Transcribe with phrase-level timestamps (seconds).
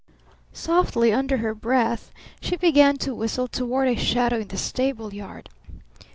[0.51, 2.11] Softly under her breath
[2.41, 5.47] she began to whistle toward a shadow in the stable yard.